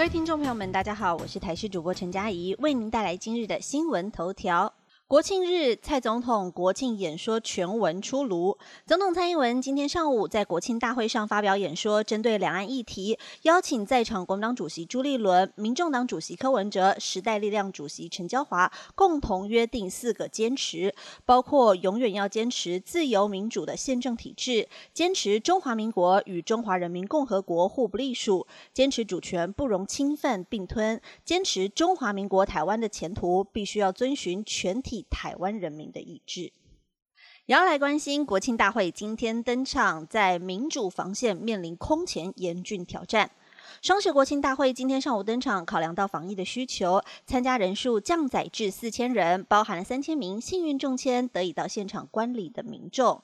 [0.00, 4.72] 各位听众朋友们，大家好，我是台视主播陈佳怡，为您带来今日的新闻头条。
[5.10, 8.56] 国庆日，蔡总统国庆演说全文出炉。
[8.86, 20.94] 总统蔡英文今天上午在国庆大会上发表演说，针对两岸议题，邀请在场国民党主席朱立伦、民众党主席柯文哲、时代力量主席陈椒华共同约定四个坚持，
[21.26, 34.99] 包括永远要坚持自由民主的宪政体制，坚持中华民国与中华人民共和国互不隶属，坚持主权不容侵犯并吞，坚持中华民国台湾的前途必须要遵循全体。
[35.08, 36.52] 台湾人民的意志，
[37.46, 43.30] 也要来关心国庆大会今天登场，在民主防线面临空前严峻挑战。
[43.82, 53.22] 双十国庆大会今天上午登场，考量到防疫的需求，参加人数降载至四千人，包含了三千名幸运中签得以到现场观礼的民众。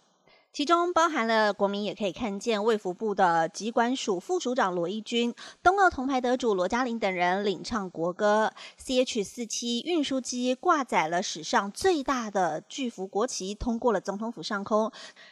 [0.56, 8.50] 其中包含了国民也可以看见卫福部的疾管署副署长罗一军、冬奥铜牌得主罗嘉玲等人领唱国歌。
[8.82, 14.90] CH 四七运输机挂载了史上最大的巨幅国旗，通过了总统府上空。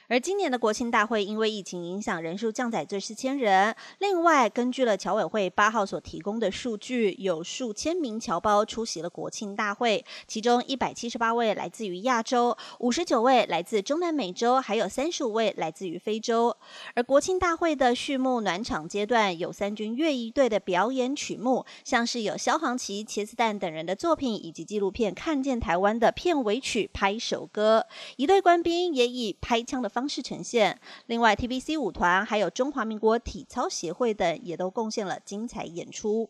[0.08, 3.74] 而今年的国庆大会因为疫情影响，人数降载至四千人。
[4.00, 15.13] 另外，根据了侨委会八号所提供的数据，有数千名侨胞出席了国庆大会，其中一百七十八位来自于亚洲，五十九位来自中南美洲，还有三。
[15.14, 16.56] 数位来自于非洲，
[16.94, 30.80] 而国庆大会的序幕暖场阶段，有三军乐仪队的表演曲目，像是有萧煌奇、茄子蛋等人的作品，以及纪录片《看见台湾》的片尾曲《拍手歌》，一队官兵也以拍枪的方式呈现。
[31.06, 36.28] 另外，TBC 舞团还有中华民国体操协会等，也都贡献了精彩演出。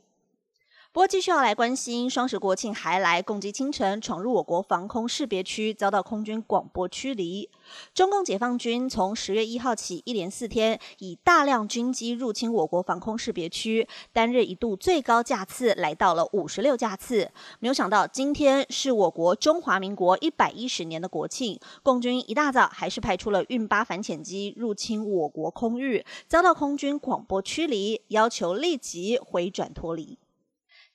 [0.95, 7.51] 不过，继续要来关心双十国庆还来攻击清晨闯入我国防空识别区，遭到空军广播驱离。
[7.93, 17.29] 中共解放军从十月一号起一连四天以大量军机入侵我国防空识别区，单日一度最高架次来到了五十六架次。
[17.59, 30.17] 没有想到，今天是我国中华民国一百一十年的国庆，共军一大早还是派出了运八反潜机入侵我国空域，遭到空军广播驱离，要求立即回转脱离。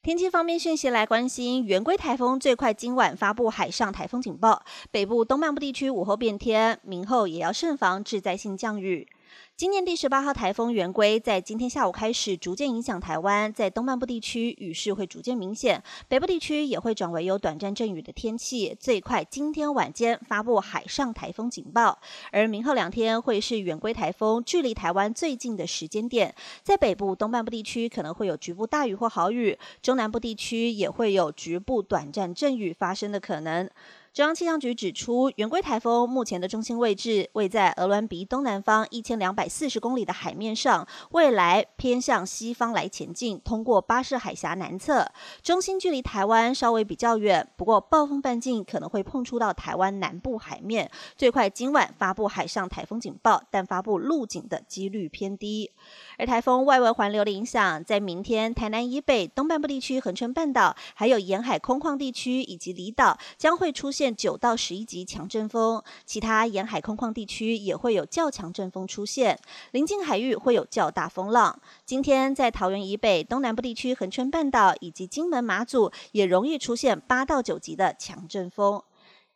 [0.01, 9.05] 天气方面讯息来关心，圆规台风最快今晚发布海上台风警报，北部东半部地区午后变天，明后也要慎防致灾性降雨。
[9.56, 18.73] 今年第十八号台风圆规在今天下午开始逐渐影响台湾，在东半部地区雨势会逐渐明显，北部地区也会转为有短暂阵雨的天气。
[18.79, 22.00] 最快今天晚间发布海上台风警报，
[22.31, 33.69] 而明后两天会是圆规台风距离台湾最近的时间点，在北部东半部地区可能会有局部大雨或豪雨，中南部地区也会有局部短暂阵雨发生的可能。
[34.12, 45.12] 中央气象局指出，圆规台风目前的中心位置位在鹅銮鼻东南方一千两百四十公里的海面上，未来偏向西方来前进，通过巴士海峡南侧，
[45.44, 47.47] 中心距离台湾稍微比较远。
[47.56, 55.72] 不过，暴风半径可能会碰触到台湾南部海面，最快今晚发布海上台风警报，但发布陆警的几率偏低。
[56.18, 65.83] 而台风外围环流的影响，在明天台南以北东半部地区、恒春半岛，还有沿海空旷地区以及离岛，将会出现现九到十一级强阵风。
[66.05, 69.37] 其他沿海空旷地区也会有较强阵风出现，
[69.71, 71.59] 临近海域会有较大风浪。
[71.85, 78.81] 今天在桃园以北东南部地区、恒春半岛以及金门马祖，也容易出现八到九级的强阵风。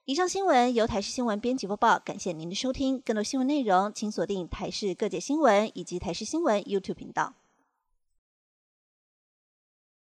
[0.05, 2.97] 以上新闻由台视新闻编辑播报，感谢您的收听。
[3.01, 7.33] 更多新闻内容，请锁定台视各界新闻以及台视新闻 YouTube 频道。